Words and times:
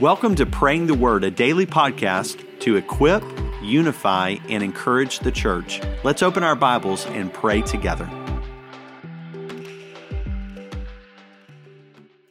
Welcome 0.00 0.34
to 0.36 0.46
Praying 0.46 0.86
the 0.86 0.94
Word, 0.94 1.24
a 1.24 1.30
daily 1.30 1.66
podcast 1.66 2.58
to 2.60 2.76
equip, 2.76 3.22
unify, 3.62 4.36
and 4.48 4.62
encourage 4.62 5.18
the 5.18 5.30
church. 5.30 5.78
Let's 6.04 6.22
open 6.22 6.42
our 6.42 6.56
Bibles 6.56 7.04
and 7.04 7.30
pray 7.30 7.60
together. 7.60 8.08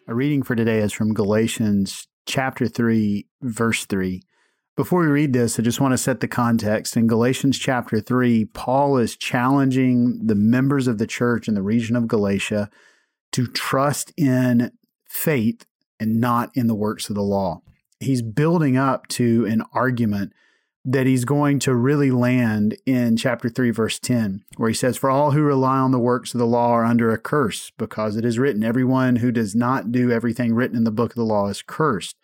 A 0.07 0.15
reading 0.15 0.41
for 0.41 0.55
today 0.55 0.79
is 0.79 0.91
from 0.91 1.13
Galatians 1.13 2.07
chapter 2.25 2.67
3, 2.67 3.27
verse 3.43 3.85
3. 3.85 4.23
Before 4.75 5.01
we 5.01 5.07
read 5.07 5.33
this, 5.33 5.59
I 5.59 5.61
just 5.61 5.79
want 5.79 5.91
to 5.91 5.99
set 5.99 6.21
the 6.21 6.27
context. 6.27 6.97
In 6.97 7.05
Galatians 7.05 7.59
chapter 7.59 8.01
3, 8.01 8.45
Paul 8.45 8.97
is 8.97 9.15
challenging 9.15 10.25
the 10.25 10.33
members 10.33 10.87
of 10.87 10.97
the 10.97 11.05
church 11.05 11.47
in 11.47 11.53
the 11.53 11.61
region 11.61 11.95
of 11.95 12.07
Galatia 12.07 12.71
to 13.33 13.45
trust 13.45 14.11
in 14.17 14.71
faith 15.07 15.67
and 15.99 16.19
not 16.19 16.51
in 16.55 16.67
the 16.67 16.75
works 16.75 17.09
of 17.09 17.15
the 17.15 17.21
law. 17.21 17.61
He's 17.99 18.21
building 18.21 18.77
up 18.77 19.07
to 19.09 19.45
an 19.45 19.63
argument 19.73 20.33
that 20.85 21.05
he's 21.05 21.25
going 21.25 21.59
to 21.59 21.75
really 21.75 22.09
land 22.09 22.77
in 22.85 23.17
chapter 23.17 23.49
3, 23.49 23.69
verse 23.71 23.99
10, 23.99 24.43
where 24.57 24.69
he 24.69 24.75
says, 24.75 24.97
For 24.97 25.09
all 25.09 25.31
who 25.31 25.41
rely 25.41 25.77
on 25.77 25.91
the 25.91 25.99
works 25.99 26.33
of 26.33 26.39
the 26.39 26.47
law 26.47 26.71
are 26.71 26.85
under 26.85 27.11
a 27.11 27.17
curse, 27.17 27.71
because 27.77 28.15
it 28.15 28.23
is 28.23 28.39
written, 28.39 28.63
Everyone 28.63 29.17
who 29.17 29.31
does 29.31 29.55
not 29.55 29.91
do 29.91 30.11
everything 30.11 30.53
written 30.53 30.77
in 30.77 30.85
the 30.85 30.91
book 30.91 31.11
of 31.11 31.17
the 31.17 31.23
law 31.23 31.47
is 31.47 31.61
cursed. 31.61 32.15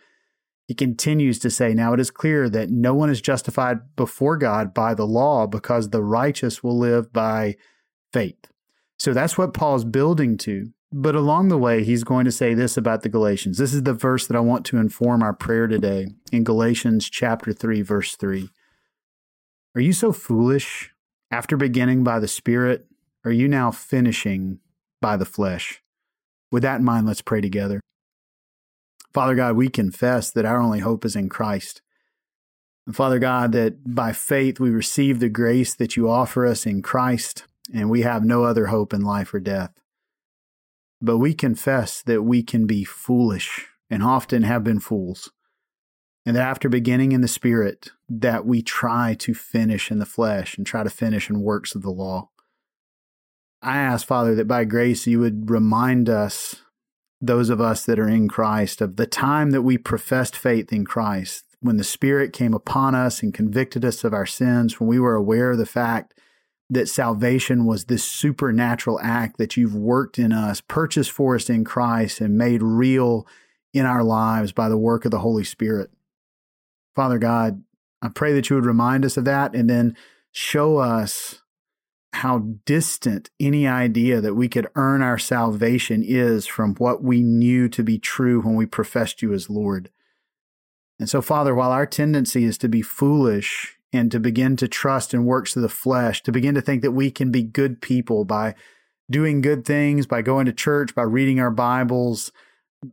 He 0.68 0.74
continues 0.74 1.38
to 1.40 1.50
say, 1.50 1.74
Now 1.74 1.94
it 1.94 2.00
is 2.00 2.10
clear 2.10 2.50
that 2.50 2.70
no 2.70 2.96
one 2.96 3.10
is 3.10 3.22
justified 3.22 3.96
before 3.96 4.38
God 4.38 4.74
by 4.74 4.94
the 4.94 5.06
law, 5.06 5.48
because 5.48 5.90
the 5.90 6.04
righteous 6.04 6.64
will 6.64 6.78
live 6.78 7.12
by 7.12 7.58
faith. 8.14 8.50
So 8.98 9.14
that's 9.14 9.38
what 9.38 9.54
Paul's 9.54 9.84
building 9.84 10.38
to. 10.40 10.72
But 10.92 11.16
along 11.16 11.50
the 11.50 11.58
way, 11.58 11.84
he's 11.84 12.04
going 12.04 12.26
to 12.26 12.32
say 12.32 12.54
this 12.54 12.78
about 12.78 13.02
the 13.02 13.10
Galatians. 13.10 13.58
This 13.58 13.74
is 13.74 13.84
the 13.84 13.94
verse 13.94 14.28
that 14.28 14.38
I 14.38 14.42
want 14.42 14.66
to 14.68 14.78
inform 14.78 15.24
our 15.24 15.34
prayer 15.34 15.68
today 15.68 16.08
in 16.32 16.44
Galatians 16.44 17.10
chapter 17.10 17.52
3, 17.52 17.82
verse 17.82 18.16
3. 18.16 18.50
Are 19.76 19.82
you 19.82 19.94
so 19.94 20.12
foolish? 20.12 20.92
After 21.32 21.58
beginning 21.58 22.04
by 22.04 22.20
the 22.20 22.28
Spirit, 22.28 22.86
are 23.26 23.32
you 23.32 23.48
now 23.48 23.72
finishing 23.72 24.60
by 25.02 25.18
the 25.18 25.26
flesh? 25.26 25.82
With 26.52 26.64
that 26.64 26.80
in 26.80 26.86
mind, 26.86 27.08
let's 27.08 27.22
pray 27.22 27.42
together. 27.42 27.82
Father 29.14 29.36
God, 29.36 29.56
we 29.56 29.70
confess 29.70 30.32
that 30.32 30.46
our 30.46 30.62
only 30.62 30.80
hope 30.80 31.04
is 31.04 31.16
in 31.16 31.28
Christ. 31.28 31.82
And 32.86 32.96
Father 32.96 33.20
God, 33.20 33.52
that 33.54 33.96
by 33.96 34.14
faith 34.14 34.60
we 34.60 34.70
receive 34.70 35.20
the 35.20 35.30
grace 35.30 35.74
that 35.76 35.98
you 35.98 36.10
offer 36.10 36.46
us 36.46 36.66
in 36.66 36.82
Christ, 36.82 37.46
and 37.74 37.90
we 37.90 38.04
have 38.04 38.24
no 38.24 38.44
other 38.44 38.68
hope 38.68 38.94
in 38.94 39.02
life 39.02 39.34
or 39.34 39.40
death. 39.40 39.72
But 41.06 41.20
we 41.20 41.36
confess 41.36 42.02
that 42.02 42.24
we 42.24 42.42
can 42.42 42.66
be 42.66 42.84
foolish 42.84 43.68
and 43.92 44.02
often 44.02 44.42
have 44.42 44.64
been 44.64 44.80
fools. 44.80 45.32
And 46.26 46.36
that 46.36 46.42
after 46.42 46.68
beginning 46.68 47.12
in 47.12 47.22
the 47.22 47.28
spirit, 47.28 47.92
that 48.10 48.48
we 48.48 48.64
try 48.64 49.14
to 49.20 49.36
finish 49.36 49.92
in 49.92 50.00
the 50.00 50.08
flesh 50.08 50.58
and 50.58 50.66
try 50.66 50.84
to 50.84 50.90
finish 50.90 51.30
in 51.30 51.42
works 51.42 51.76
of 51.76 51.84
the 51.84 51.92
law. 51.92 52.32
I 53.62 53.78
ask, 53.78 54.08
Father, 54.08 54.34
that 54.34 54.48
by 54.48 54.64
grace 54.64 55.06
you 55.06 55.20
would 55.20 55.52
remind 55.52 56.10
us, 56.10 56.64
those 57.22 57.52
of 57.52 57.62
us 57.62 57.86
that 57.86 58.00
are 58.00 58.10
in 58.10 58.28
Christ, 58.28 58.82
of 58.82 58.96
the 58.96 59.06
time 59.06 59.52
that 59.52 59.62
we 59.62 59.78
professed 59.78 60.36
faith 60.36 60.74
in 60.74 60.86
Christ, 60.86 61.46
when 61.60 61.78
the 61.78 61.84
Spirit 61.84 62.34
came 62.34 62.56
upon 62.56 62.96
us 62.96 63.22
and 63.22 63.32
convicted 63.32 63.86
us 63.86 64.04
of 64.04 64.14
our 64.14 64.26
sins, 64.26 64.80
when 64.80 64.90
we 64.90 65.00
were 65.00 65.16
aware 65.16 65.52
of 65.52 65.60
the 65.60 65.68
fact 65.68 66.16
that 66.70 66.90
salvation 66.90 67.66
was 67.66 67.86
this 67.86 68.04
supernatural 68.04 69.00
act 69.02 69.38
that 69.38 69.56
you've 69.56 69.76
worked 69.76 70.18
in 70.18 70.32
us, 70.32 70.62
purchased 70.62 71.12
for 71.12 71.36
us 71.36 71.50
in 71.50 71.64
Christ, 71.64 72.22
and 72.22 72.38
made 72.38 72.64
real 72.64 73.28
in 73.74 73.86
our 73.86 74.04
lives 74.04 74.52
by 74.52 74.70
the 74.70 74.78
work 74.78 75.06
of 75.06 75.12
the 75.12 75.20
Holy 75.20 75.44
Spirit. 75.44 75.92
Father 76.96 77.20
God, 77.20 77.64
I 78.02 78.08
pray 78.08 78.34
that 78.34 78.50
you 78.50 78.56
would 78.56 78.66
remind 78.66 79.06
us 79.06 79.18
of 79.18 79.26
that 79.26 79.54
and 79.54 79.70
then 79.70 79.96
show 80.32 80.78
us 80.78 81.42
how 82.14 82.40
distant 82.66 83.30
any 83.40 83.68
idea 83.68 84.22
that 84.22 84.36
we 84.36 84.48
could 84.48 84.68
earn 84.76 85.02
our 85.02 85.18
salvation 85.18 86.02
is 86.06 86.48
from 86.48 86.74
what 86.76 87.04
we 87.04 87.22
knew 87.22 87.68
to 87.68 87.84
be 87.84 88.00
true 88.00 88.40
when 88.42 88.56
we 88.56 88.66
professed 88.66 89.22
you 89.22 89.34
as 89.34 89.50
Lord. 89.50 89.90
And 90.98 91.10
so, 91.10 91.22
Father, 91.22 91.54
while 91.54 91.72
our 91.72 91.86
tendency 91.86 92.46
is 92.46 92.58
to 92.60 92.70
be 92.70 92.82
foolish 92.82 93.78
and 93.96 94.12
to 94.12 94.20
begin 94.20 94.56
to 94.58 94.68
trust 94.68 95.14
in 95.14 95.26
works 95.26 95.56
of 95.56 95.62
the 95.62 95.70
flesh, 95.70 96.22
to 96.24 96.32
begin 96.32 96.56
to 96.56 96.62
think 96.62 96.82
that 96.82 96.92
we 96.92 97.12
can 97.12 97.32
be 97.32 97.44
good 97.44 97.82
people 97.82 98.26
by 98.26 98.56
doing 99.10 99.42
good 99.42 99.66
things, 99.66 100.08
by 100.08 100.22
going 100.22 100.46
to 100.46 100.54
church, 100.54 100.96
by 100.96 101.04
reading 101.04 101.40
our 101.40 101.52
Bibles, 101.52 102.32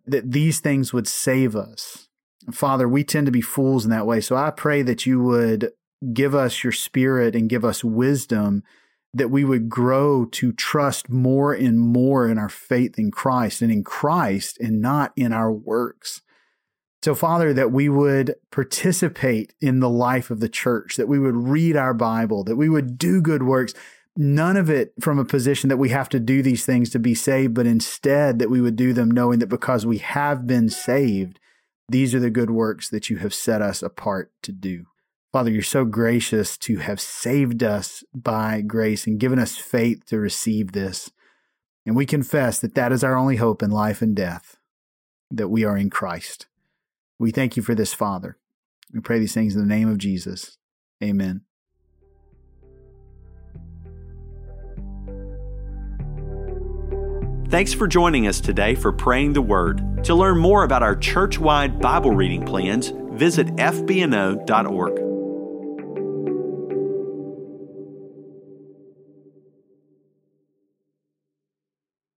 that 0.07 0.31
these 0.31 0.61
things 0.61 0.93
would 0.93 1.09
save 1.09 1.57
us. 1.57 2.09
Father, 2.51 2.89
we 2.89 3.05
tend 3.05 3.27
to 3.27 3.33
be 3.33 3.41
fools 3.41 3.85
in 3.85 3.91
that 3.91 4.07
way. 4.07 4.21
So 4.21 4.37
I 4.37 4.51
pray 4.51 4.83
that 4.83 5.07
you 5.07 5.23
would 5.23 5.71
give 6.13 6.35
us 6.35 6.65
your 6.65 6.73
spirit 6.73 7.37
and 7.37 7.49
give 7.49 7.65
us 7.65 7.85
wisdom 7.85 8.63
that 9.15 9.31
we 9.31 9.45
would 9.45 9.69
grow 9.69 10.25
to 10.25 10.53
trust 10.53 11.11
more 11.11 11.53
and 11.53 11.79
more 11.79 12.27
in 12.29 12.39
our 12.39 12.49
faith 12.49 12.99
in 12.99 13.11
Christ 13.11 13.61
and 13.63 13.71
in 13.71 13.85
Christ 13.85 14.59
and 14.59 14.81
not 14.81 15.13
in 15.17 15.33
our 15.33 15.53
works. 15.53 16.23
So, 17.03 17.17
Father, 17.17 17.53
that 17.53 17.73
we 17.73 17.89
would 17.89 18.37
participate 18.53 19.55
in 19.61 19.81
the 19.81 19.91
life 19.91 20.31
of 20.31 20.39
the 20.39 20.49
church, 20.49 20.97
that 20.97 21.09
we 21.09 21.19
would 21.19 21.35
read 21.35 21.77
our 21.77 21.95
Bible, 21.95 22.45
that 22.45 22.55
we 22.55 22.69
would 22.69 22.97
do 22.97 23.21
good 23.21 23.43
works, 23.43 23.75
none 24.17 24.57
of 24.57 24.71
it 24.71 24.93
from 25.01 25.19
a 25.19 25.25
position 25.25 25.69
that 25.69 25.79
we 25.79 25.89
have 25.89 26.09
to 26.11 26.21
do 26.21 26.43
these 26.43 26.65
things 26.65 26.91
to 26.91 27.01
be 27.01 27.15
saved, 27.15 27.55
but 27.55 27.67
instead 27.67 28.39
that 28.39 28.51
we 28.51 28.61
would 28.61 28.77
do 28.77 28.93
them 28.93 29.11
knowing 29.11 29.41
that 29.41 29.49
because 29.49 29.85
we 29.85 29.99
have 29.99 30.47
been 30.47 30.69
saved, 30.69 31.41
these 31.89 32.15
are 32.15 32.21
the 32.21 32.31
good 32.31 32.51
works 32.51 32.89
that 32.91 33.11
you 33.11 33.17
have 33.17 33.35
set 33.35 33.61
us 33.61 33.83
apart 33.83 34.31
to 34.43 34.53
do. 34.53 34.87
Father, 35.33 35.51
you're 35.51 35.63
so 35.63 35.85
gracious 35.85 36.57
to 36.59 36.77
have 36.77 37.01
saved 37.01 37.65
us 37.65 38.05
by 38.15 38.61
grace 38.61 39.09
and 39.09 39.19
given 39.19 39.41
us 39.41 39.57
faith 39.57 40.05
to 40.07 40.21
receive 40.21 40.71
this. 40.71 41.11
And 41.85 41.97
we 41.97 42.07
confess 42.07 42.61
that 42.61 42.77
that 42.77 42.93
is 42.93 43.03
our 43.03 43.17
only 43.17 43.37
hope 43.37 43.61
in 43.61 43.71
life 43.73 44.03
and 44.03 44.15
death, 44.15 44.59
that 45.33 45.49
we 45.49 45.65
are 45.65 45.77
in 45.77 45.91
Christ. 45.91 46.47
We 47.19 47.31
thank 47.31 47.57
you 47.57 47.63
for 47.63 47.75
this, 47.75 47.95
Father. 47.95 48.39
We 48.93 49.01
pray 49.01 49.19
these 49.19 49.35
things 49.35 49.55
in 49.55 49.61
the 49.61 49.75
name 49.75 49.89
of 49.89 49.99
Jesus. 49.99 50.59
Amen. 51.03 51.43
Thanks 57.49 57.75
for 57.75 57.87
joining 57.87 58.27
us 58.27 58.41
today 58.41 58.75
for 58.75 58.93
Praying 58.93 59.35
the 59.35 59.43
Word. 59.43 60.05
To 60.05 60.15
learn 60.15 60.39
more 60.39 60.65
about 60.65 60.83
our 60.83 60.97
church 60.97 61.39
wide 61.39 61.81
Bible 61.81 62.13
reading 62.13 62.47
plans, 62.47 62.95
visit 63.11 63.47
fbno.org. 63.57 65.12